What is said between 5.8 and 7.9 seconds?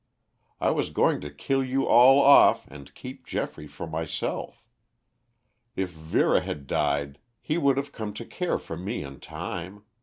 Vera had died he would